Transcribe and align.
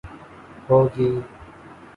ہو 0.67 0.77
گی 0.93 1.07